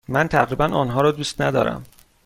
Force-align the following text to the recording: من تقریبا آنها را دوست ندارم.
من 0.07 0.27
تقریبا 0.27 0.65
آنها 0.65 1.01
را 1.01 1.11
دوست 1.11 1.41
ندارم. 1.41 1.85